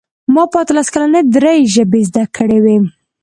[0.33, 2.77] ما په اتلس کلنۍ کې درې ژبې زده کړې وې